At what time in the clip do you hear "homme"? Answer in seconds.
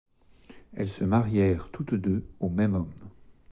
2.73-3.09